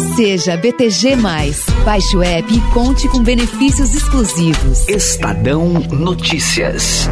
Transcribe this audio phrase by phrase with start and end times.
[0.00, 1.16] Seja BTG.
[1.84, 4.88] Baixe o app e conte com benefícios exclusivos.
[4.88, 7.08] Estadão Notícias.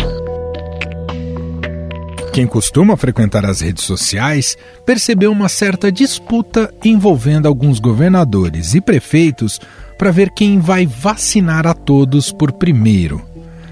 [2.32, 4.56] Quem costuma frequentar as redes sociais
[4.86, 9.60] percebeu uma certa disputa envolvendo alguns governadores e prefeitos
[9.98, 13.22] para ver quem vai vacinar a todos por primeiro.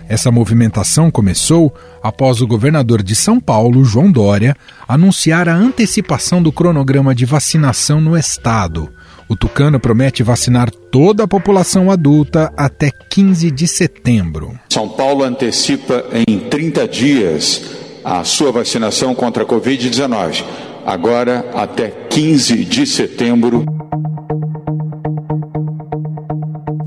[0.08, 4.56] Essa movimentação começou após o governador de São Paulo, João Dória,
[4.86, 8.92] anunciar a antecipação do cronograma de vacinação no estado.
[9.28, 14.58] O Tucano promete vacinar toda a população adulta até 15 de setembro.
[14.70, 17.62] São Paulo antecipa em 30 dias
[18.04, 20.44] a sua vacinação contra a Covid-19,
[20.84, 23.64] agora até 15 de setembro.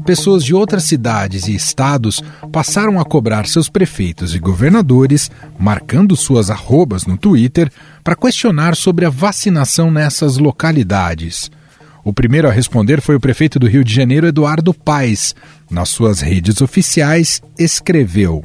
[0.10, 2.20] pessoas de outras cidades e estados
[2.52, 5.30] passaram a cobrar seus prefeitos e governadores,
[5.60, 7.72] marcando suas arrobas no Twitter,
[8.04, 11.52] para questionar sobre a vacinação nessas localidades.
[12.04, 15.36] O primeiro a responder foi o prefeito do Rio de Janeiro, Eduardo Paes.
[15.70, 18.44] Nas suas redes oficiais, escreveu: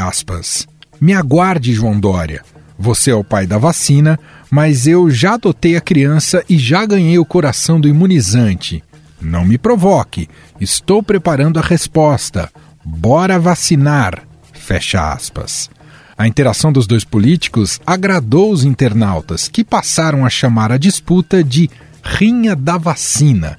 [0.00, 0.66] aspas.
[1.00, 2.42] Me aguarde, João Dória.
[2.78, 4.18] Você é o pai da vacina,
[4.50, 8.82] mas eu já adotei a criança e já ganhei o coração do imunizante.
[9.20, 10.28] Não me provoque.
[10.60, 12.50] Estou preparando a resposta.
[12.84, 14.22] Bora vacinar.
[14.52, 15.70] Fecha aspas.
[16.16, 21.68] A interação dos dois políticos agradou os internautas, que passaram a chamar a disputa de
[22.04, 23.58] Rinha da Vacina.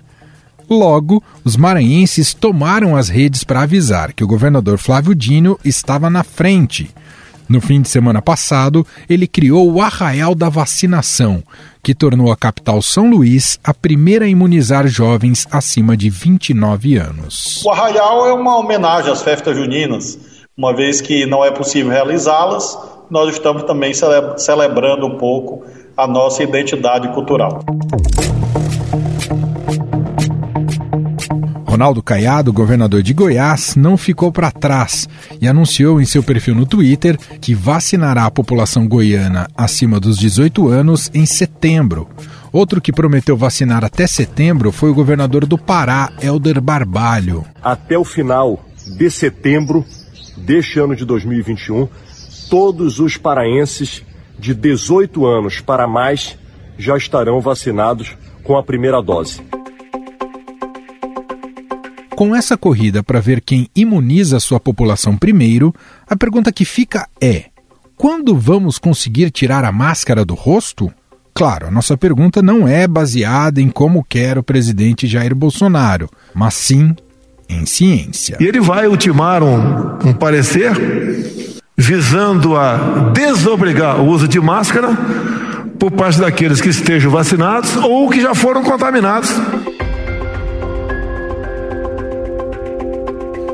[0.69, 6.23] Logo, os maranhenses tomaram as redes para avisar que o governador Flávio Dino estava na
[6.23, 6.93] frente
[7.47, 11.43] no fim de semana passado, ele criou o Arraial da Vacinação,
[11.83, 17.63] que tornou a capital São Luís a primeira a imunizar jovens acima de 29 anos.
[17.63, 20.17] O Arraial é uma homenagem às festas juninas,
[20.57, 22.77] uma vez que não é possível realizá-las,
[23.11, 23.93] nós estamos também
[24.37, 25.63] celebrando um pouco
[25.97, 27.63] a nossa identidade cultural.
[31.65, 35.09] Ronaldo Caiado, governador de Goiás, não ficou para trás
[35.41, 40.69] e anunciou em seu perfil no Twitter que vacinará a população goiana acima dos 18
[40.69, 42.07] anos em setembro.
[42.51, 47.43] Outro que prometeu vacinar até setembro foi o governador do Pará, Helder Barbalho.
[47.61, 48.63] Até o final
[48.97, 49.85] de setembro
[50.37, 51.89] deste ano de 2021,
[52.49, 54.01] todos os paraenses
[54.37, 56.37] de 18 anos para mais
[56.77, 59.41] já estarão vacinados com a primeira dose.
[62.15, 65.73] Com essa corrida para ver quem imuniza a sua população primeiro,
[66.07, 67.45] a pergunta que fica é:
[67.97, 70.91] quando vamos conseguir tirar a máscara do rosto?
[71.33, 76.53] Claro, a nossa pergunta não é baseada em como quer o presidente Jair Bolsonaro, mas
[76.53, 76.95] sim
[77.49, 78.37] em ciência.
[78.39, 80.71] E ele vai ultimar um, um parecer
[81.77, 84.89] visando a desobrigar o uso de máscara
[85.77, 89.29] por parte daqueles que estejam vacinados ou que já foram contaminados.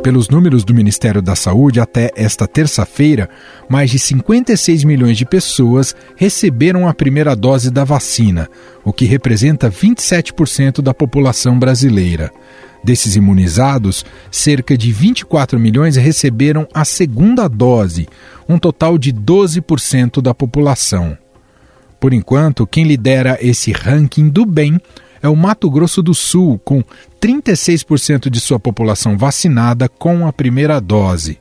[0.04, 3.30] Pelos números do Ministério da Saúde, até esta terça-feira,
[3.70, 8.50] mais de 56 milhões de pessoas receberam a primeira dose da vacina,
[8.84, 12.32] o que representa 27% da população brasileira.
[12.84, 18.08] Desses imunizados, cerca de 24 milhões receberam a segunda dose,
[18.50, 21.18] um total de 12% da população.
[22.00, 24.80] Por enquanto, quem lidera esse ranking do bem
[25.22, 26.84] é o Mato Grosso do Sul, com
[27.22, 31.38] 36% de sua população vacinada com a primeira dose.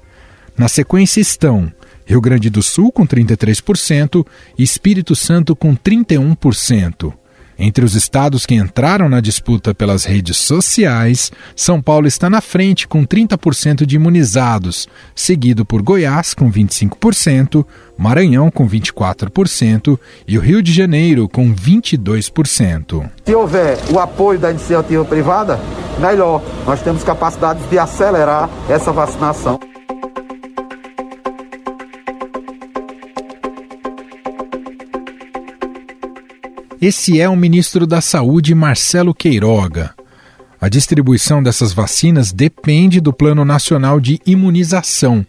[0.57, 1.73] Na sequência estão
[2.05, 4.27] Rio Grande do Sul com 33%
[4.59, 7.15] e Espírito Santo com 31%.
[7.63, 12.89] Entre os estados que entraram na disputa pelas redes sociais, São Paulo está na frente
[12.89, 17.67] com 30% de imunizados, seguido por Goiás com 25%,
[17.99, 23.11] Maranhão com 24% e o Rio de Janeiro com 22%.
[23.27, 25.61] Se houver o apoio da iniciativa privada,
[25.99, 26.43] melhor.
[26.65, 29.61] Nós temos capacidade de acelerar essa vacinação.
[36.81, 39.95] Esse é o ministro da Saúde, Marcelo Queiroga.
[40.59, 45.27] A distribuição dessas vacinas depende do Plano Nacional de Imunização.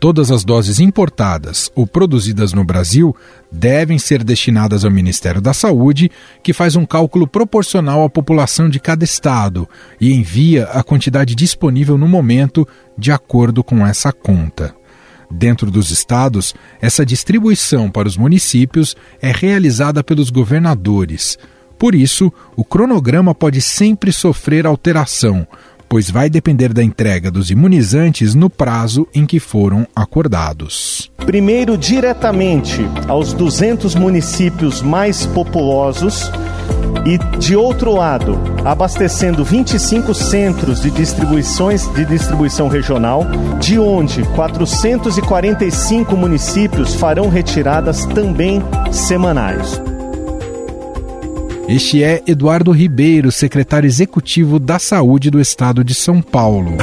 [0.00, 3.14] Todas as doses importadas ou produzidas no Brasil
[3.50, 6.10] devem ser destinadas ao Ministério da Saúde,
[6.42, 9.68] que faz um cálculo proporcional à população de cada estado
[10.00, 12.66] e envia a quantidade disponível no momento
[12.98, 14.74] de acordo com essa conta.
[15.30, 21.38] Dentro dos estados, essa distribuição para os municípios é realizada pelos governadores.
[21.78, 25.46] Por isso, o cronograma pode sempre sofrer alteração,
[25.88, 31.10] pois vai depender da entrega dos imunizantes no prazo em que foram acordados.
[31.18, 36.30] Primeiro, diretamente aos 200 municípios mais populosos
[37.08, 43.24] e, de outro lado, abastecendo 25 centros de distribuições de distribuição regional,
[43.58, 48.62] de onde 445 municípios farão retiradas também
[48.92, 49.80] semanais.
[51.66, 56.76] Este é Eduardo Ribeiro, secretário executivo da Saúde do Estado de São Paulo.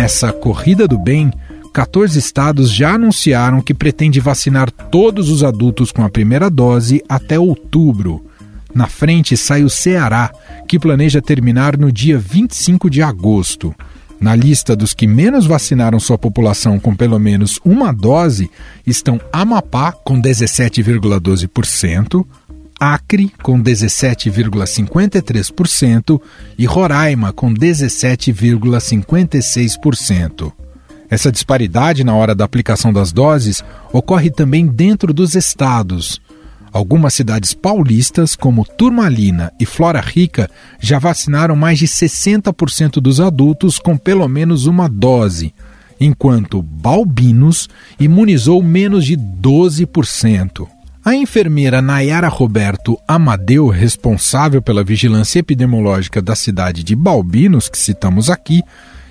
[0.00, 1.32] Nessa corrida do bem,
[1.74, 7.36] 14 estados já anunciaram que pretende vacinar todos os adultos com a primeira dose até
[7.36, 8.24] outubro.
[8.72, 10.30] Na frente sai o Ceará,
[10.68, 13.74] que planeja terminar no dia 25 de agosto.
[14.20, 18.48] Na lista dos que menos vacinaram sua população com pelo menos uma dose
[18.86, 22.24] estão Amapá, com 17,12%,
[22.78, 26.20] Acre, com 17,53%,
[26.56, 30.52] e Roraima, com 17,56%.
[31.10, 36.20] Essa disparidade na hora da aplicação das doses ocorre também dentro dos estados.
[36.70, 43.78] Algumas cidades paulistas, como Turmalina e Flora Rica, já vacinaram mais de 60% dos adultos
[43.78, 45.54] com pelo menos uma dose,
[45.98, 50.68] enquanto Balbinos imunizou menos de 12%.
[51.04, 58.28] A enfermeira Nayara Roberto Amadeu, responsável pela vigilância epidemiológica da cidade de Balbinos, que citamos
[58.28, 58.62] aqui,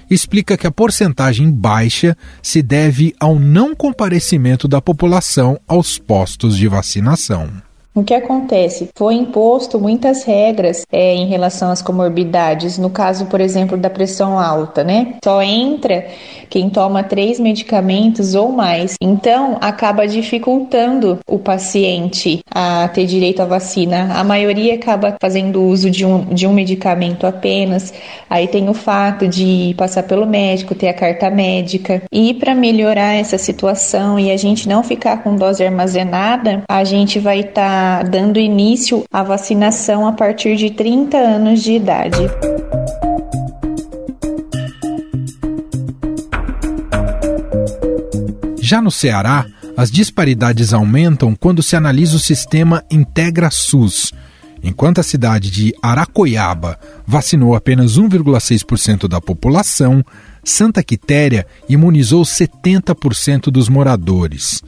[0.09, 6.67] explica que a porcentagem baixa se deve ao não comparecimento da população aos postos de
[6.67, 7.49] vacinação.
[7.97, 8.89] O que acontece?
[8.93, 12.77] Foi imposto muitas regras é, em relação às comorbidades.
[12.77, 15.15] No caso, por exemplo, da pressão alta, né?
[15.23, 16.05] Só entra
[16.47, 18.93] quem toma três medicamentos ou mais.
[19.01, 24.13] Então, acaba dificultando o paciente a ter direito à vacina.
[24.13, 27.91] A maioria acaba fazendo uso de um, de um medicamento apenas.
[28.29, 32.03] Aí tem o fato de passar pelo médico, ter a carta médica.
[32.11, 37.17] E para melhorar essa situação e a gente não ficar com dose armazenada, a gente
[37.17, 37.55] vai estar.
[37.55, 42.29] Tá dando início à vacinação a partir de 30 anos de idade.
[48.59, 49.45] Já no Ceará,
[49.77, 54.11] as disparidades aumentam quando se analisa o sistema Integra SUS.
[54.63, 60.03] Enquanto a cidade de Aracoiaba vacinou apenas 1,6% da população,
[60.43, 64.63] Santa Quitéria imunizou 70% dos moradores.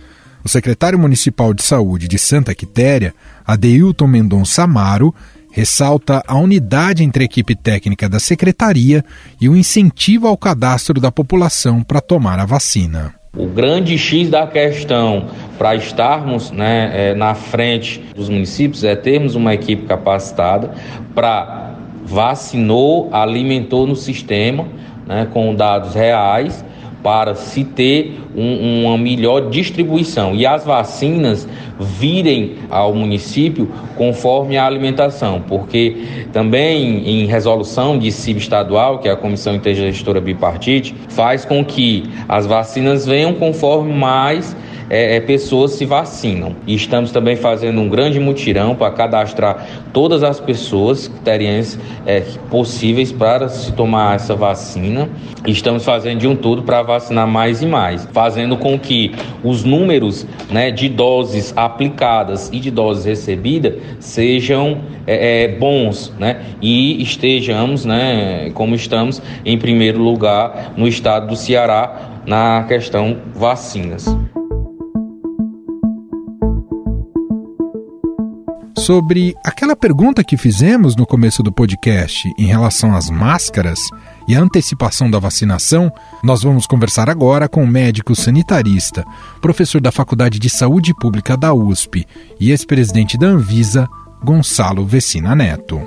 [0.50, 3.13] O secretário municipal de saúde de Santa Quitéria,
[3.46, 5.13] Adeilton Mendonça Amaro,
[5.51, 9.06] ressalta a unidade entre a equipe técnica da secretaria
[9.40, 13.13] e o incentivo ao cadastro da população para tomar a vacina.
[13.38, 19.36] O grande X da questão para estarmos né, é, na frente dos municípios é termos
[19.36, 20.72] uma equipe capacitada
[21.13, 21.75] para
[22.06, 24.68] vacinou, alimentou no sistema
[25.06, 26.66] né, com dados reais
[27.01, 31.48] para se ter um, uma melhor distribuição e as vacinas
[31.80, 35.96] virem ao município conforme a alimentação, porque
[36.34, 42.04] também em resolução de CIB estadual, que é a Comissão Intergestora Bipartite, faz com que
[42.28, 44.56] as vacinas venham conforme mais
[44.90, 46.56] é, é, pessoas se vacinam.
[46.66, 53.12] E estamos também fazendo um grande mutirão para cadastrar todas as pessoas criteriantes é, possíveis
[53.12, 55.10] para se tomar essa vacina.
[55.46, 59.12] E estamos fazendo de um tudo para vacinar mais e mais, fazendo com que
[59.44, 66.42] os números né, de doses aplicadas e de doses recebidas sejam é, é, bons, né?
[66.62, 74.06] E estejamos, né, como estamos, em primeiro lugar no estado do Ceará na questão vacinas.
[78.90, 83.80] Sobre aquela pergunta que fizemos no começo do podcast em relação às máscaras
[84.28, 85.94] e a antecipação da vacinação,
[86.24, 89.06] nós vamos conversar agora com o médico sanitarista,
[89.40, 92.04] professor da Faculdade de Saúde Pública da USP
[92.40, 93.88] e ex-presidente da Anvisa,
[94.24, 95.80] Gonçalo Vecina Neto.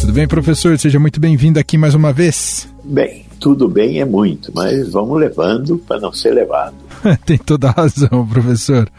[0.00, 0.78] Tudo bem, professor?
[0.78, 2.66] Seja muito bem-vindo aqui mais uma vez.
[2.82, 6.76] Bem, tudo bem é muito, mas vamos levando para não ser levado.
[7.26, 8.90] Tem toda a razão, professor.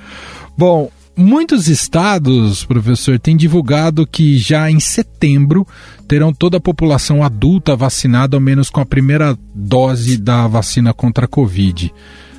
[0.55, 5.67] Bom, Muitos estados, professor, têm divulgado que já em setembro
[6.07, 11.25] terão toda a população adulta vacinada, ao menos com a primeira dose da vacina contra
[11.25, 11.93] a Covid.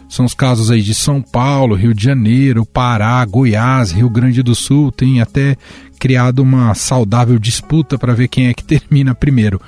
[0.09, 4.55] São os casos aí de São Paulo, Rio de Janeiro, Pará, Goiás, Rio Grande do
[4.55, 4.91] Sul.
[4.91, 5.59] Tem até
[5.99, 9.61] criado uma saudável disputa para ver quem é que termina primeiro.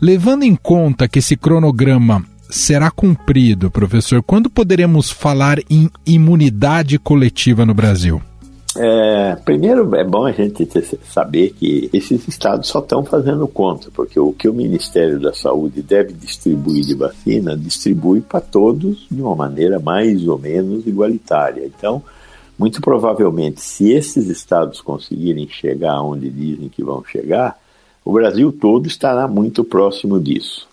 [0.00, 7.66] Levando em conta que esse cronograma será cumprido, professor, quando poderemos falar em imunidade coletiva
[7.66, 8.22] no Brasil?
[8.76, 10.66] É, primeiro, é bom a gente
[11.04, 15.82] saber que esses estados só estão fazendo conta, porque o que o Ministério da Saúde
[15.82, 21.66] deve distribuir de vacina, distribui para todos de uma maneira mais ou menos igualitária.
[21.66, 22.02] Então,
[22.58, 27.58] muito provavelmente, se esses estados conseguirem chegar onde dizem que vão chegar,
[28.04, 30.66] o Brasil todo estará muito próximo disso.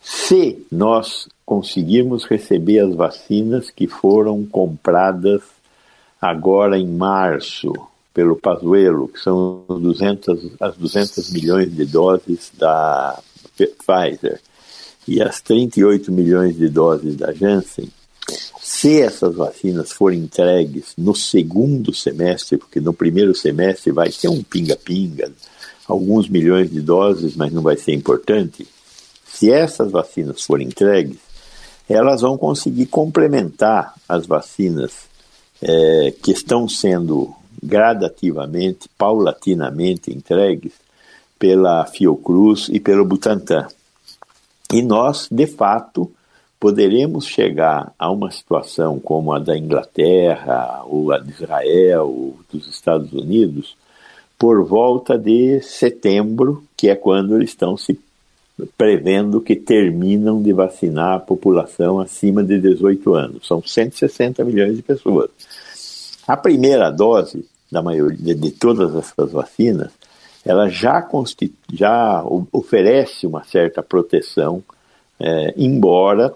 [0.00, 5.42] Se nós conseguirmos receber as vacinas que foram compradas
[6.20, 7.72] agora em março
[8.12, 13.20] pelo Pazuello, que são 200, as 200 milhões de doses da
[13.56, 14.40] Pfizer
[15.06, 17.90] e as 38 milhões de doses da Janssen,
[18.60, 24.42] se essas vacinas forem entregues no segundo semestre, porque no primeiro semestre vai ter um
[24.42, 25.30] pinga-pinga,
[25.86, 28.66] alguns milhões de doses, mas não vai ser importante.
[29.24, 31.18] Se essas vacinas forem entregues,
[31.88, 35.06] elas vão conseguir complementar as vacinas
[35.62, 40.72] é, que estão sendo gradativamente, paulatinamente entregues
[41.38, 43.66] pela Fiocruz e pelo Butantan.
[44.72, 46.10] E nós, de fato,
[46.58, 52.66] poderemos chegar a uma situação como a da Inglaterra, ou a de Israel, ou dos
[52.68, 53.76] Estados Unidos,
[54.38, 57.98] por volta de setembro, que é quando eles estão se
[58.76, 63.46] prevendo que terminam de vacinar a população acima de 18 anos.
[63.46, 65.30] São 160 milhões de pessoas.
[66.26, 69.90] A primeira dose da maioria de todas essas vacinas,
[70.44, 71.06] ela já,
[71.72, 74.62] já oferece uma certa proteção,
[75.20, 76.32] é, embora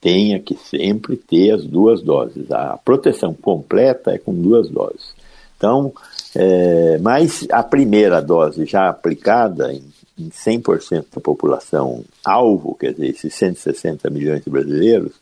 [0.00, 2.50] tenha que sempre ter as duas doses.
[2.52, 5.14] A proteção completa é com duas doses.
[5.56, 5.92] Então,
[6.34, 9.82] é, mas a primeira dose já aplicada em
[10.18, 15.12] 100% da população alvo, quer dizer, esses 160 milhões de brasileiros,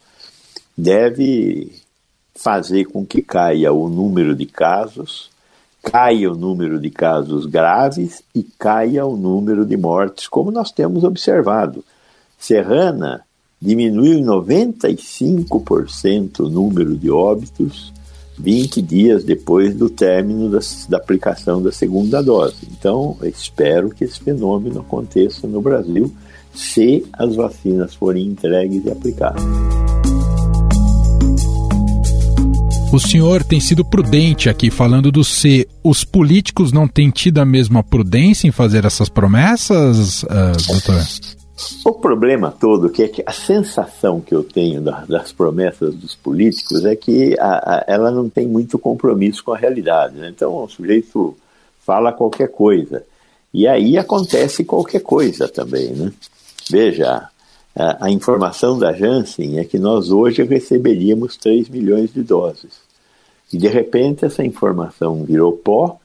[0.76, 1.72] deve
[2.34, 5.30] fazer com que caia o número de casos,
[5.82, 11.04] caia o número de casos graves e caia o número de mortes, como nós temos
[11.04, 11.84] observado.
[12.38, 13.24] Serrana
[13.60, 17.92] diminuiu em 95% o número de óbitos
[18.38, 22.66] 20 dias depois do término da, da, aplicação da segunda dose.
[22.70, 26.12] Então, espero que esse fenômeno aconteça no Brasil
[26.52, 29.42] se as vacinas forem entregues e aplicadas.
[32.92, 35.66] O senhor tem sido prudente aqui falando do C.
[35.82, 40.26] Os políticos não têm tido a mesma prudência em fazer essas promessas, uh,
[40.68, 41.02] doutor?
[41.84, 46.14] O problema todo, que é que a sensação que eu tenho da, das promessas dos
[46.14, 50.16] políticos é que a, a, ela não tem muito compromisso com a realidade.
[50.16, 50.30] Né?
[50.34, 51.36] Então o sujeito
[51.80, 53.04] fala qualquer coisa.
[53.52, 55.92] E aí acontece qualquer coisa também.
[55.92, 56.12] Né?
[56.68, 57.28] Veja,
[57.76, 62.82] a, a informação da Janssen é que nós hoje receberíamos 3 milhões de doses.
[63.52, 66.00] E de repente essa informação virou pó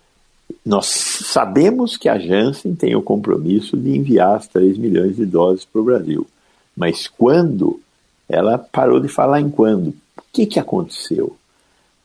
[0.65, 5.65] nós sabemos que a Janssen tem o compromisso de enviar as 3 milhões de doses
[5.65, 6.27] para o Brasil.
[6.75, 7.79] Mas quando?
[8.27, 9.87] Ela parou de falar em quando.
[9.89, 11.35] O que, que aconteceu?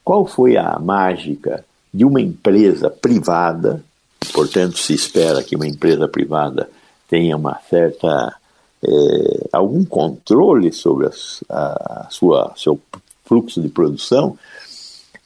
[0.03, 3.85] Qual foi a mágica de uma empresa privada?
[4.33, 6.69] Portanto, se espera que uma empresa privada
[7.09, 8.35] tenha uma certa
[8.83, 11.09] é, algum controle sobre
[11.49, 12.81] a, a sua seu
[13.25, 14.39] fluxo de produção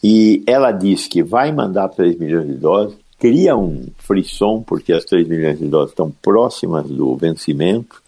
[0.03, 5.05] e ela diz que vai mandar 3 milhões de doses cria um frisson, porque as
[5.05, 8.01] 3 milhões de doses estão próximas do vencimento.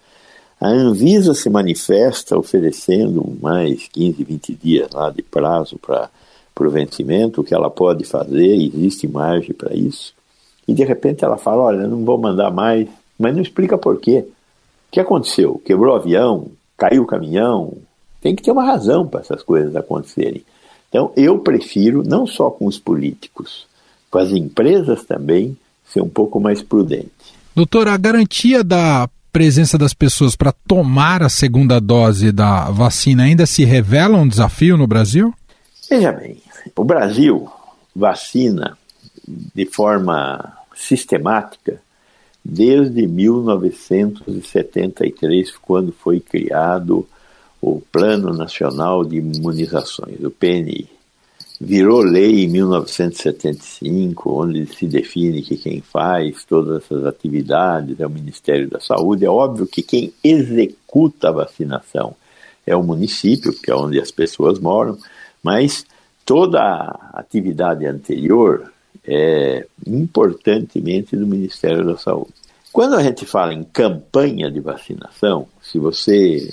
[0.61, 6.11] A Anvisa se manifesta oferecendo mais 15, 20 dias lá de prazo para
[6.61, 10.15] o vencimento, o que ela pode fazer, existe margem para isso.
[10.69, 12.89] E de repente ela fala: olha, não vou mandar mais,
[13.19, 14.25] mas não explica por quê.
[14.89, 15.61] O que aconteceu?
[15.65, 16.49] Quebrou o avião?
[16.77, 17.75] Caiu o caminhão?
[18.21, 20.45] Tem que ter uma razão para essas coisas acontecerem.
[20.89, 23.67] Então eu prefiro, não só com os políticos,
[24.11, 27.11] com as empresas também, ser um pouco mais prudente.
[27.55, 33.47] Doutor, a garantia da presença das pessoas para tomar a segunda dose da vacina ainda
[33.47, 35.33] se revela um desafio no Brasil?
[35.89, 36.39] Veja bem,
[36.77, 37.49] o Brasil
[37.95, 38.77] vacina
[39.55, 41.81] de forma sistemática
[42.45, 47.07] desde 1973, quando foi criado
[47.61, 50.89] o Plano Nacional de Imunizações, o PNI
[51.61, 58.11] virou lei em 1975, onde se define que quem faz todas essas atividades é o
[58.11, 59.27] Ministério da Saúde.
[59.27, 62.17] É óbvio que quem executa a vacinação
[62.67, 64.97] é o município, que é onde as pessoas moram,
[65.43, 65.85] mas
[66.25, 68.73] toda a atividade anterior
[69.05, 72.33] é importantemente do Ministério da Saúde.
[72.73, 76.51] Quando a gente fala em campanha de vacinação, se você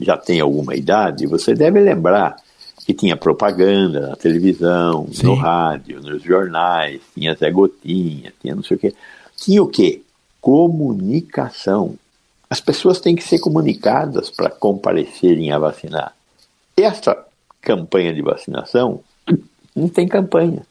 [0.00, 2.36] já tem alguma idade, você deve lembrar
[2.86, 5.26] que tinha propaganda na televisão, Sim.
[5.26, 8.94] no rádio, nos jornais, tinha Zé Gotinha, tinha não sei o quê.
[9.36, 10.02] Tinha o quê?
[10.40, 11.96] Comunicação.
[12.48, 16.14] As pessoas têm que ser comunicadas para comparecerem a vacinar.
[16.76, 17.26] Essa
[17.60, 19.00] campanha de vacinação
[19.74, 20.64] não tem campanha.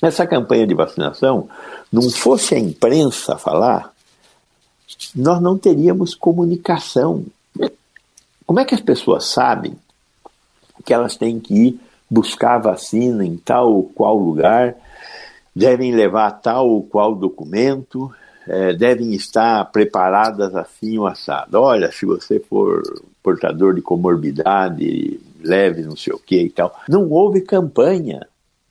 [0.00, 1.50] Essa campanha de vacinação,
[1.92, 3.92] não fosse a imprensa falar,
[5.14, 7.26] nós não teríamos comunicação.
[8.46, 9.76] Como é que as pessoas sabem
[10.84, 14.76] que elas têm que ir buscar vacina em tal ou qual lugar,
[15.54, 18.12] devem levar tal ou qual documento,
[18.46, 21.58] é, devem estar preparadas assim o assado.
[21.58, 22.82] Olha, se você for
[23.22, 26.78] portador de comorbidade, leve não sei o que e tal.
[26.88, 28.26] Não houve campanha,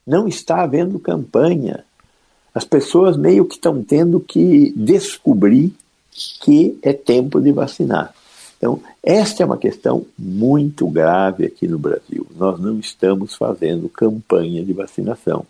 [0.06, 1.84] não está havendo campanha.
[2.54, 5.74] As pessoas meio que estão tendo que descobrir
[6.40, 8.14] que é tempo de vacinar.
[8.64, 12.26] Então, esta é uma questão muito grave aqui no Brasil.
[12.34, 15.46] Nós não estamos fazendo campanha de vacinação.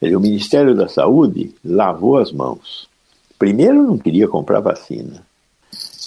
[0.00, 2.88] O Ministério da Saúde lavou as mãos.
[3.38, 5.22] Primeiro, não queria comprar vacina.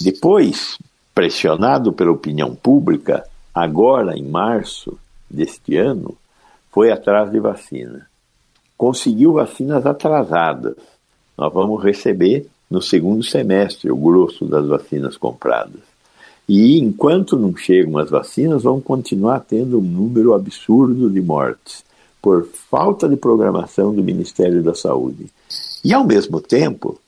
[0.00, 0.76] Depois,
[1.14, 3.24] pressionado pela opinião pública,
[3.54, 4.98] agora em março
[5.30, 6.18] deste ano,
[6.72, 8.08] foi atrás de vacina.
[8.76, 10.74] Conseguiu vacinas atrasadas.
[11.38, 15.93] Nós vamos receber no segundo semestre o grosso das vacinas compradas.
[16.48, 21.84] E enquanto não chegam as vacinas, vão continuar tendo um número absurdo de mortes
[22.20, 25.26] por falta de programação do Ministério da Saúde.
[25.84, 26.98] E, ao mesmo tempo,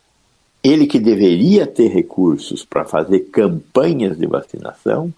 [0.63, 5.13] ele que deveria ter recursos para fazer campanhas de vacinação,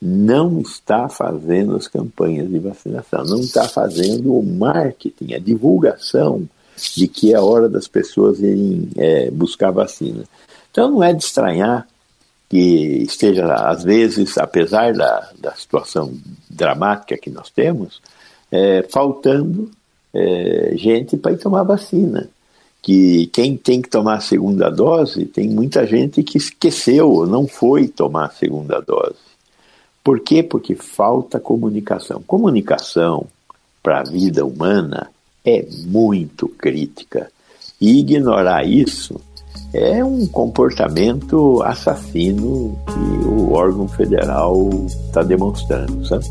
[0.00, 6.48] não está fazendo as campanhas de vacinação, não está fazendo o marketing, a divulgação
[6.96, 10.24] de que é hora das pessoas irem é, buscar vacina.
[10.70, 11.86] Então não é de estranhar
[12.48, 16.14] que esteja, às vezes, apesar da, da situação
[16.48, 18.00] dramática que nós temos,
[18.50, 19.70] é, faltando
[20.12, 22.28] é, gente para ir tomar vacina.
[22.80, 27.88] Que quem tem que tomar a segunda dose, tem muita gente que esqueceu não foi
[27.88, 29.16] tomar a segunda dose.
[30.04, 30.42] Por quê?
[30.42, 32.22] Porque falta comunicação.
[32.26, 33.26] Comunicação
[33.82, 35.10] para a vida humana
[35.44, 37.30] é muito crítica.
[37.80, 39.18] E ignorar isso
[39.74, 46.24] é um comportamento assassino que o órgão federal está demonstrando, sabe?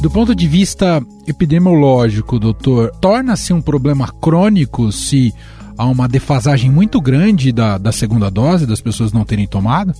[0.00, 5.32] Do ponto de vista epidemiológico, doutor, torna-se um problema crônico se
[5.78, 9.92] há uma defasagem muito grande da, da segunda dose, das pessoas não terem tomado?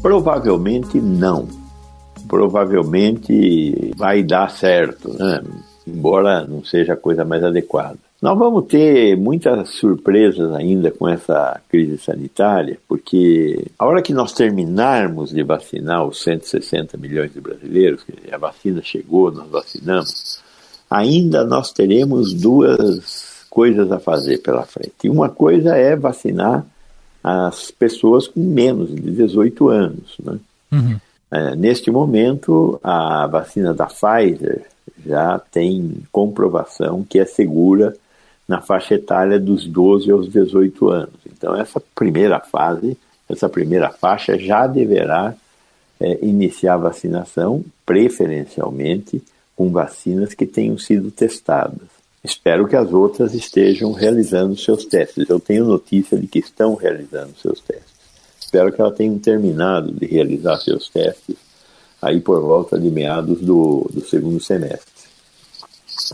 [0.00, 1.48] Provavelmente não.
[2.28, 5.42] Provavelmente vai dar certo, né?
[5.86, 7.98] embora não seja a coisa mais adequada.
[8.22, 14.32] Nós vamos ter muitas surpresas ainda com essa crise sanitária, porque a hora que nós
[14.32, 20.40] terminarmos de vacinar os 160 milhões de brasileiros, a vacina chegou, nós vacinamos,
[20.88, 24.94] ainda nós teremos duas coisas a fazer pela frente.
[25.02, 26.64] E uma coisa é vacinar
[27.24, 30.16] as pessoas com menos de 18 anos.
[30.22, 30.38] Né?
[30.70, 30.96] Uhum.
[31.28, 34.62] É, neste momento, a vacina da Pfizer
[35.04, 37.96] já tem comprovação que é segura
[38.52, 41.14] na faixa etária dos 12 aos 18 anos.
[41.26, 45.34] Então, essa primeira fase, essa primeira faixa já deverá
[45.98, 49.22] é, iniciar a vacinação, preferencialmente
[49.56, 51.88] com vacinas que tenham sido testadas.
[52.22, 55.30] Espero que as outras estejam realizando seus testes.
[55.30, 57.90] Eu tenho notícia de que estão realizando seus testes.
[58.38, 61.36] Espero que elas tenham terminado de realizar seus testes
[62.02, 64.92] aí por volta de meados do, do segundo semestre.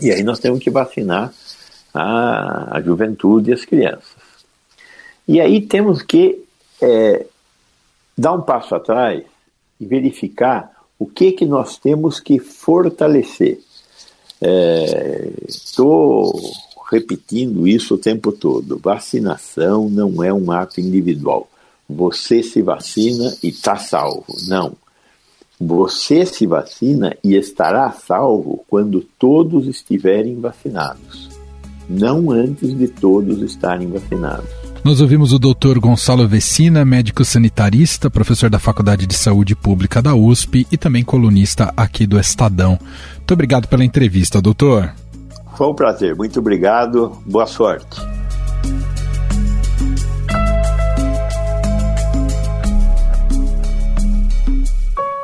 [0.01, 1.33] E aí nós temos que vacinar
[1.93, 4.29] a, a juventude e as crianças.
[5.27, 6.43] E aí temos que
[6.81, 7.25] é,
[8.17, 9.23] dar um passo atrás
[9.79, 13.59] e verificar o que, que nós temos que fortalecer.
[15.47, 18.79] Estou é, repetindo isso o tempo todo.
[18.79, 21.49] Vacinação não é um ato individual.
[21.87, 24.25] Você se vacina e está salvo.
[24.47, 24.73] Não.
[25.59, 31.28] Você se vacina e estará salvo quando todos estiverem vacinados
[31.89, 34.49] não antes de todos estarem vacinados.
[34.83, 35.77] Nós ouvimos o Dr.
[35.79, 41.73] Gonçalo Vecina, médico sanitarista, professor da Faculdade de Saúde Pública da USP e também colunista
[41.75, 42.79] aqui do Estadão.
[43.17, 44.93] Muito obrigado pela entrevista, doutor.
[45.57, 47.99] Foi um prazer, muito obrigado, boa sorte.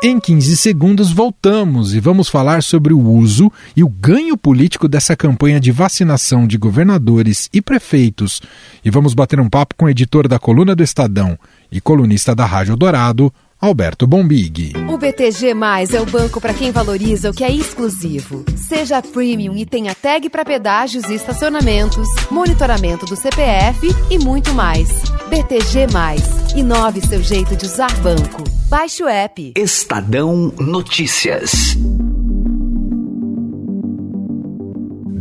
[0.08, 5.16] Em 15 segundos voltamos e vamos falar sobre o uso e o ganho político dessa
[5.16, 8.40] campanha de vacinação de governadores e prefeitos.
[8.84, 11.36] E vamos bater um papo com o editor da coluna do Estadão
[11.72, 13.34] e colunista da Rádio Dourado,
[13.66, 14.74] Alberto Bombig.
[14.88, 18.46] O BTG Mais é o banco para quem valoriza o que é exclusivo.
[18.56, 24.88] Seja premium e tenha tag para pedágios e estacionamentos, monitoramento do CPF e muito mais.
[25.30, 26.22] BTG Mais.
[26.56, 28.44] Inove seu jeito de usar banco.
[28.70, 29.54] Baixe o app.
[29.58, 31.76] Estadão Notícias.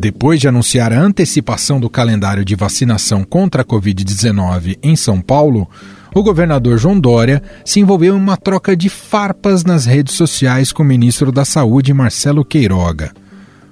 [0.04, 5.66] Depois de anunciar a antecipação do calendário de vacinação contra a Covid-19 em São Paulo,
[6.14, 10.84] o governador João Dória se envolveu em uma troca de farpas nas redes sociais com
[10.84, 13.12] o ministro da Saúde, Marcelo Queiroga.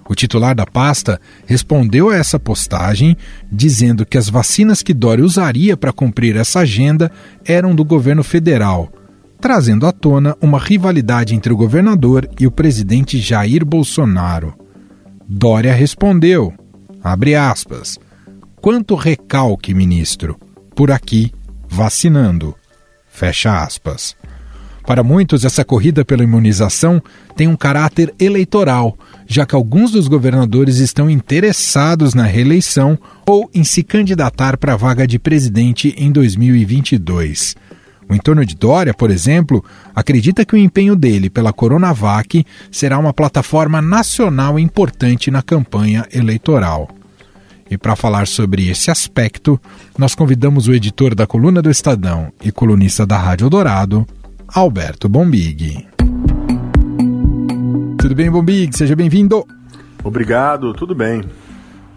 [0.09, 3.17] O titular da pasta respondeu a essa postagem
[3.51, 7.11] dizendo que as vacinas que Dória usaria para cumprir essa agenda
[7.45, 8.93] eram do governo federal,
[9.41, 14.53] trazendo à tona uma rivalidade entre o governador e o presidente Jair Bolsonaro.
[15.29, 16.53] Dória respondeu,
[17.03, 17.99] abre aspas,
[18.61, 20.37] quanto recalque, ministro,
[20.75, 21.33] por aqui
[21.73, 22.55] vacinando.
[23.11, 24.15] Fecha aspas.
[24.87, 27.03] Para muitos, essa corrida pela imunização
[27.35, 33.65] tem um caráter eleitoral, já que alguns dos governadores estão interessados na reeleição ou em
[33.65, 37.57] se candidatar para a vaga de presidente em 2022.
[38.07, 43.15] O entorno de Dória, por exemplo, acredita que o empenho dele pela Coronavac será uma
[43.15, 46.91] plataforma nacional importante na campanha eleitoral.
[47.73, 49.59] E para falar sobre esse aspecto,
[49.97, 54.07] nós convidamos o editor da coluna do Estadão e colunista da Rádio Dourado,
[54.47, 55.87] Alberto Bombig.
[57.97, 58.77] Tudo bem, Bombig?
[58.77, 59.47] Seja bem-vindo.
[60.05, 61.25] Obrigado, tudo bem.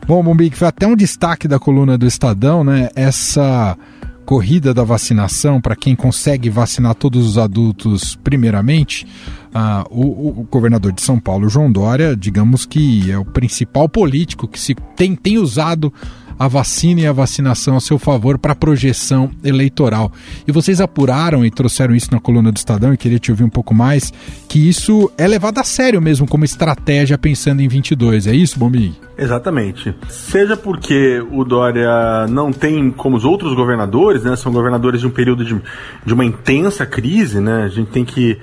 [0.08, 2.88] Bom, Bombig, foi até um destaque da coluna do Estadão, né?
[2.96, 3.78] Essa
[4.26, 9.06] corrida da vacinação para quem consegue vacinar todos os adultos primeiramente.
[9.54, 14.48] Ah, o, o, governador de São Paulo, João Dória, digamos que é o principal político
[14.48, 15.94] que se tem, tem usado
[16.38, 20.12] a vacina e a vacinação a seu favor para projeção eleitoral.
[20.48, 23.50] E vocês apuraram e trouxeram isso na coluna do Estadão, e queria te ouvir um
[23.50, 24.14] pouco mais,
[24.48, 28.28] que isso é levado a sério mesmo como estratégia pensando em 22.
[28.28, 28.94] É isso, Bombi?
[29.18, 29.96] Exatamente.
[30.10, 35.12] Seja porque o Dória não tem, como os outros governadores, né, são governadores de um
[35.12, 35.60] período de,
[36.06, 38.38] de uma intensa crise, né, a gente tem que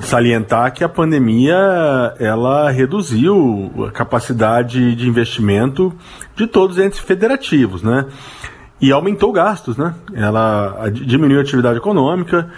[0.00, 1.56] salientar que a pandemia
[2.18, 5.94] ela reduziu a capacidade de investimento
[6.34, 8.06] de todos os entes federativos, né?
[8.80, 9.94] E aumentou gastos, né?
[10.12, 12.50] Ela diminuiu a atividade econômica,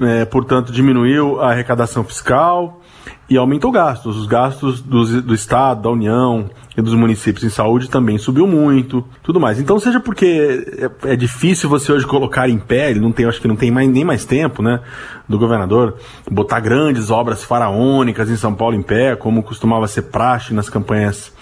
[0.00, 2.82] é, portanto diminuiu a arrecadação fiscal,
[3.28, 4.16] e aumentou gastos.
[4.16, 9.04] Os gastos do, do Estado, da União e dos municípios em saúde também subiu muito,
[9.22, 9.60] tudo mais.
[9.60, 10.64] Então, seja porque
[11.04, 13.88] é, é difícil você hoje colocar em pé, não tem, acho que não tem mais,
[13.88, 14.80] nem mais tempo, né,
[15.28, 15.96] do governador,
[16.30, 21.32] botar grandes obras faraônicas em São Paulo em pé, como costumava ser praxe nas campanhas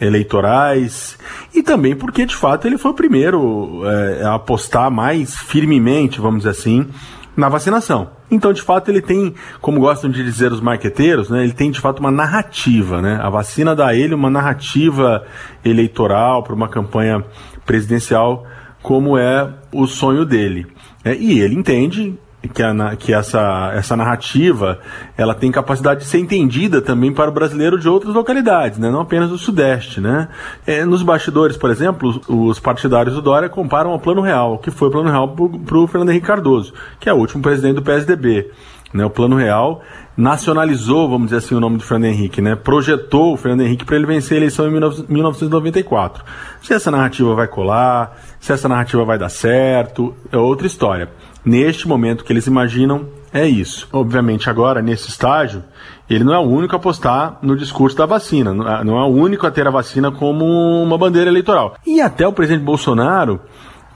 [0.00, 1.16] eleitorais
[1.54, 6.38] e também porque de fato ele foi o primeiro é, a apostar mais firmemente, vamos
[6.38, 6.88] dizer assim,
[7.36, 8.10] na vacinação.
[8.30, 11.80] Então, de fato, ele tem, como gostam de dizer os marqueteiros, né, ele tem de
[11.80, 13.00] fato uma narrativa.
[13.02, 13.18] Né?
[13.20, 15.24] A vacina dá a ele uma narrativa
[15.64, 17.24] eleitoral para uma campanha
[17.64, 18.44] presidencial,
[18.82, 20.66] como é o sonho dele.
[21.04, 22.18] É, e ele entende
[22.48, 24.78] que, a, que essa, essa narrativa
[25.16, 28.90] ela tem capacidade de ser entendida também para o brasileiro de outras localidades, né?
[28.90, 30.00] não apenas do Sudeste.
[30.00, 30.28] Né?
[30.66, 34.88] É, nos bastidores, por exemplo, os, partidários do Dória comparam ao Plano Real, que foi
[34.88, 38.50] o Plano Real para o Fernando Henrique Cardoso, que é o último presidente do PSDB.
[38.92, 39.04] Né?
[39.04, 39.82] O Plano Real
[40.16, 42.54] nacionalizou, vamos dizer assim, o nome do Fernando Henrique, né?
[42.54, 44.70] projetou o Fernando Henrique para ele vencer a eleição em
[45.08, 46.24] 1994.
[46.62, 51.08] Se essa narrativa vai colar, se essa narrativa vai dar certo, é outra história.
[51.44, 53.88] Neste momento que eles imaginam, é isso.
[53.92, 55.62] Obviamente, agora, nesse estágio,
[56.08, 59.46] ele não é o único a apostar no discurso da vacina, não é o único
[59.46, 60.44] a ter a vacina como
[60.82, 61.76] uma bandeira eleitoral.
[61.86, 63.40] E até o presidente Bolsonaro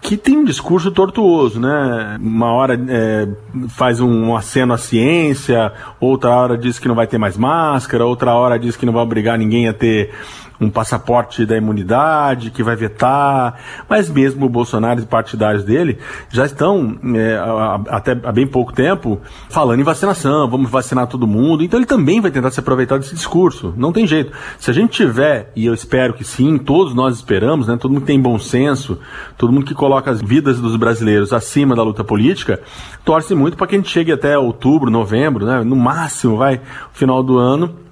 [0.00, 2.18] que tem um discurso tortuoso, né?
[2.20, 3.28] Uma hora é,
[3.68, 8.32] faz um aceno à ciência, outra hora diz que não vai ter mais máscara, outra
[8.34, 10.12] hora diz que não vai obrigar ninguém a ter
[10.60, 16.44] um passaporte da imunidade que vai vetar, mas mesmo o Bolsonaro e partidários dele já
[16.44, 17.38] estão, é,
[17.88, 22.20] até há bem pouco tempo, falando em vacinação, vamos vacinar todo mundo, então ele também
[22.20, 24.32] vai tentar se aproveitar desse discurso, não tem jeito.
[24.58, 28.00] Se a gente tiver, e eu espero que sim, todos nós esperamos, né, todo mundo
[28.00, 28.98] que tem bom senso,
[29.36, 32.60] todo mundo que coloca as vidas dos brasileiros acima da luta política,
[33.04, 36.60] torce muito para que a gente chegue até outubro, novembro, né, no máximo, vai,
[36.92, 37.87] final do ano,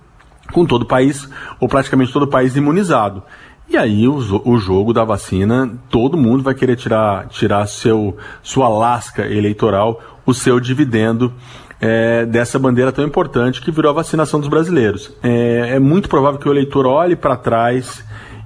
[0.52, 1.28] com todo o país,
[1.60, 3.22] ou praticamente todo o país imunizado.
[3.68, 8.68] E aí o, o jogo da vacina, todo mundo vai querer tirar, tirar seu, sua
[8.68, 11.32] lasca eleitoral, o seu dividendo
[11.80, 15.12] é, dessa bandeira tão importante que virou a vacinação dos brasileiros.
[15.22, 18.04] É, é muito provável que o eleitor olhe para trás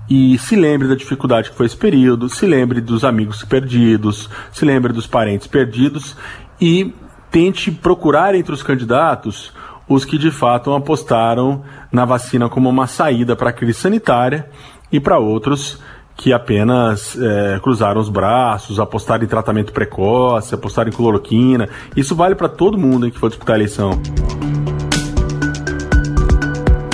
[0.09, 4.65] e se lembre da dificuldade que foi esse período, se lembre dos amigos perdidos, se
[4.65, 6.17] lembre dos parentes perdidos
[6.61, 6.93] e
[7.31, 9.53] tente procurar entre os candidatos
[9.91, 14.49] os que de fato apostaram na vacina como uma saída para a crise sanitária
[14.93, 15.81] e para outros
[16.17, 21.69] que apenas é, cruzaram os braços, apostaram em tratamento precoce, apostaram em cloroquina.
[21.97, 24.01] Isso vale para todo mundo que for disputar a eleição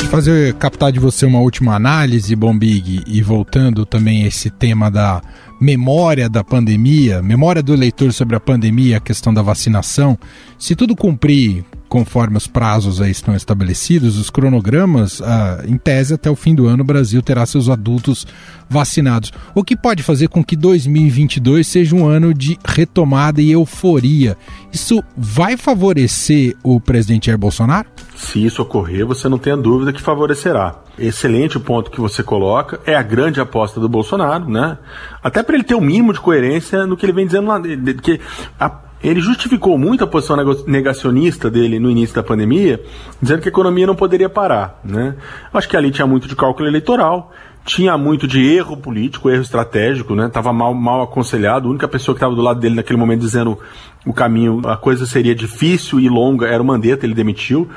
[0.06, 5.20] fazer captar de você uma última análise, Bombig, e voltando também a esse tema da
[5.60, 10.16] memória da pandemia, memória do eleitor sobre a pandemia, a questão da vacinação.
[10.58, 16.30] Se tudo cumprir conforme os prazos aí estão estabelecidos, os cronogramas, ah, em tese, até
[16.30, 18.26] o fim do ano, o Brasil terá seus adultos
[18.68, 19.32] vacinados.
[19.54, 24.36] O que pode fazer com que 2022 seja um ano de retomada e euforia.
[24.72, 27.88] Isso vai favorecer o presidente Jair Bolsonaro?
[28.16, 30.80] Se isso ocorrer, você não tenha dúvida que favorecerá.
[30.98, 34.78] Excelente o ponto que você coloca, é a grande aposta do Bolsonaro, né?
[35.22, 37.60] Até para ele ter o um mínimo de coerência no que ele vem dizendo lá,
[38.02, 38.18] que
[38.58, 42.82] a ele justificou muito a posição negacionista dele no início da pandemia,
[43.20, 44.80] dizendo que a economia não poderia parar.
[44.84, 45.14] Né?
[45.52, 47.32] Acho que ali tinha muito de cálculo eleitoral,
[47.66, 50.28] tinha muito de erro político, erro estratégico, né?
[50.28, 51.66] Tava mal, mal aconselhado.
[51.66, 53.58] A única pessoa que estava do lado dele naquele momento dizendo
[54.06, 57.68] o caminho, a coisa seria difícil e longa, era o Mandetta, ele demitiu.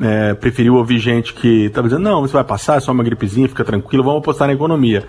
[0.00, 3.48] É, preferiu ouvir gente que estava dizendo, não, isso vai passar, é só uma gripezinha,
[3.48, 5.04] fica tranquilo, vamos apostar na economia.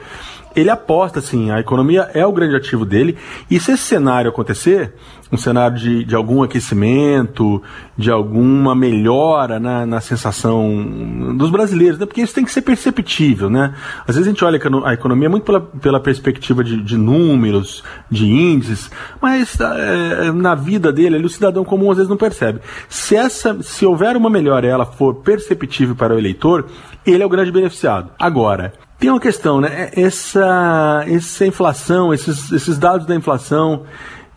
[0.55, 3.15] Ele aposta, assim, a economia é o grande ativo dele,
[3.51, 4.95] e se esse cenário acontecer,
[5.31, 7.61] um cenário de, de algum aquecimento,
[7.95, 12.05] de alguma melhora na, na sensação dos brasileiros, né?
[12.05, 13.49] porque isso tem que ser perceptível.
[13.49, 13.73] Né?
[14.07, 18.25] Às vezes a gente olha a economia muito pela, pela perspectiva de, de números, de
[18.25, 18.89] índices,
[19.21, 22.59] mas é, na vida dele, ali, o cidadão comum às vezes não percebe.
[22.87, 26.65] Se, essa, se houver uma melhora e ela for perceptível para o eleitor,
[27.05, 28.11] ele é o grande beneficiado.
[28.17, 29.91] Agora, tem uma questão, né?
[29.93, 33.85] Essa, essa inflação, esses, esses dados da inflação,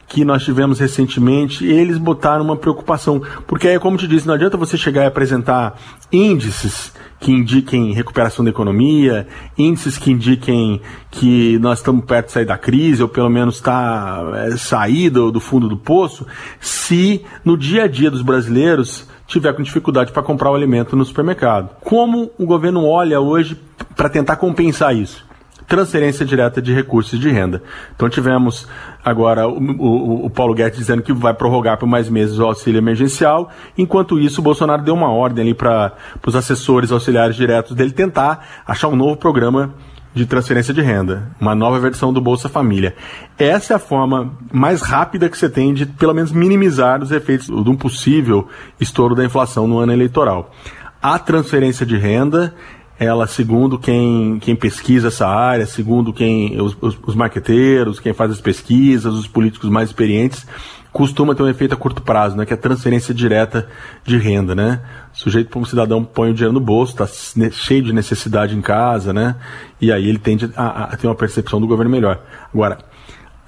[0.08, 3.22] que nós tivemos recentemente, eles botaram uma preocupação.
[3.46, 5.78] Porque aí, como te disse, não adianta você chegar e apresentar
[6.12, 12.44] índices que indiquem recuperação da economia, índices que indiquem que nós estamos perto de sair
[12.44, 16.26] da crise, ou pelo menos está é, sair do, do fundo do poço,
[16.60, 21.04] se no dia a dia dos brasileiros tiver com dificuldade para comprar o alimento no
[21.04, 21.70] supermercado.
[21.80, 23.58] Como o governo olha hoje
[23.96, 25.24] para tentar compensar isso?
[25.66, 27.62] Transferência direta de recursos de renda.
[27.94, 28.66] Então tivemos
[29.04, 32.78] agora o, o, o, Paulo Guedes dizendo que vai prorrogar por mais meses o auxílio
[32.78, 35.92] emergencial, enquanto isso o Bolsonaro deu uma ordem ali para
[36.26, 39.74] os assessores auxiliares diretos dele tentar achar um novo programa
[40.14, 42.94] de transferência de renda, uma nova versão do Bolsa Família.
[43.38, 47.46] Essa é a forma mais rápida que você tem de, pelo menos, minimizar os efeitos
[47.46, 48.46] de um possível
[48.78, 50.52] estouro da inflação no ano eleitoral.
[51.00, 52.54] A transferência de renda
[52.98, 58.30] ela, segundo quem, quem pesquisa essa área, segundo quem os, os, os marqueteiros, quem faz
[58.30, 60.46] as pesquisas, os políticos mais experientes,
[60.92, 63.66] costuma ter um efeito a curto prazo, né, que é a transferência direta
[64.04, 64.82] de renda, né?
[65.14, 67.06] O sujeito, um cidadão, põe o dinheiro no bolso, está
[67.50, 69.36] cheio de necessidade em casa, né?
[69.80, 72.20] E aí ele tende a, a ter uma percepção do governo melhor.
[72.52, 72.78] Agora,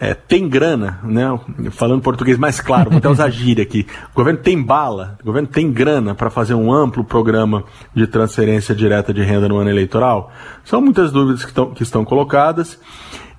[0.05, 1.40] é, tem grana, né?
[1.71, 3.87] Falando português mais claro, vou até usar gíria aqui.
[4.12, 7.64] O governo tem bala, o governo tem grana para fazer um amplo programa
[7.95, 10.31] de transferência direta de renda no ano eleitoral?
[10.62, 12.79] São muitas dúvidas que, tão, que estão colocadas.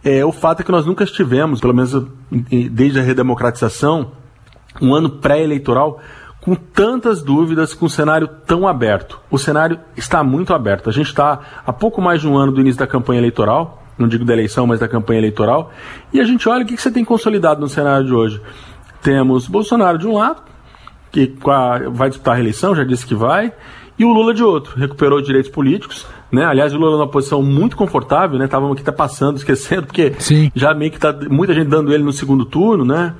[0.04, 2.04] É, o fato é que nós nunca estivemos, pelo menos
[2.72, 4.14] desde a redemocratização,
[4.82, 6.00] um ano pré-eleitoral
[6.42, 9.20] com tantas dúvidas, com um cenário tão aberto.
[9.30, 10.90] O cenário está muito aberto.
[10.90, 14.08] A gente está há pouco mais de um ano do início da campanha eleitoral não
[14.08, 15.72] digo da eleição, mas da campanha eleitoral.
[16.14, 18.42] E a gente olha o que, você tem consolidado no cenário de hoje.
[19.02, 20.42] Temos Bolsonaro de um lado,
[21.12, 21.34] que
[21.92, 23.54] vai disputar a reeleição, já disse que vai,
[23.98, 26.44] e o Lula de outro, recuperou direitos políticos, né?
[26.46, 28.46] Aliás, o Lula numa posição muito confortável, né?
[28.46, 30.52] Estávamos aqui tá passando, esquecendo, porque Sim.
[30.54, 33.14] já meio que tá muita gente dando ele no segundo turno, né?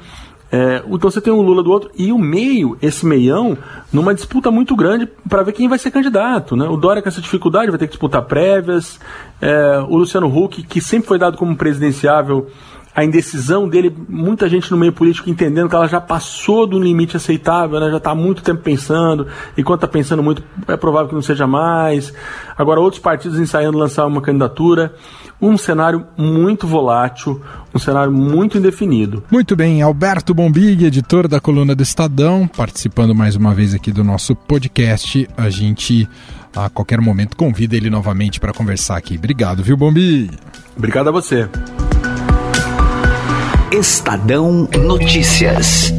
[0.56, 3.58] É, então você tem um Lula do outro e o meio, esse meião,
[3.92, 6.56] numa disputa muito grande para ver quem vai ser candidato.
[6.56, 6.66] Né?
[6.66, 8.98] O Dória com essa dificuldade vai ter que disputar prévias.
[9.42, 12.48] É, o Luciano Huck, que sempre foi dado como presidenciável,
[12.96, 17.18] a indecisão dele, muita gente no meio político entendendo que ela já passou do limite
[17.18, 17.92] aceitável, né?
[17.92, 21.22] já está há muito tempo pensando, e quando está pensando muito, é provável que não
[21.22, 22.14] seja mais.
[22.58, 24.96] Agora, outros partidos ensaiando lançar uma candidatura
[25.42, 27.42] um cenário muito volátil,
[27.74, 29.24] um cenário muito indefinido.
[29.30, 34.04] Muito bem, Alberto Bombig, editor da coluna do Estadão, participando mais uma vez aqui do
[34.04, 35.28] nosso podcast.
[35.38, 36.08] A gente
[36.56, 39.16] a qualquer momento convida ele novamente para conversar aqui.
[39.18, 40.32] Obrigado, viu, Bombig?
[40.78, 41.50] Obrigado a você.
[43.72, 45.94] Estadão Notícias.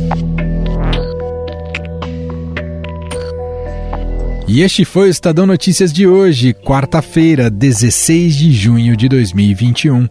[4.49, 10.09] E este foi o Estadão Notícias de hoje, quarta-feira, 16 de junho de 2021.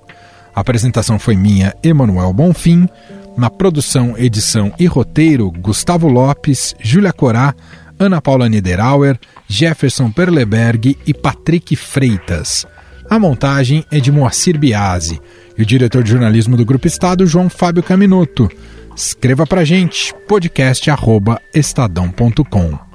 [0.54, 2.90] A apresentação foi minha, Emanuel Bonfim.
[3.38, 7.56] Na produção, edição e roteiro, Gustavo Lopes, Júlia Corá,
[7.98, 9.18] Ana Paula Niederauer,
[9.48, 12.66] Jefferson Perleberg e Patrick Freitas.
[13.10, 15.22] A montagem é de Moacir Biasi
[15.58, 18.50] e o diretor de jornalismo do Grupo Estado, João Fábio Caminuto.
[18.96, 22.95] Escreva pra gente, podcast@estadão.com.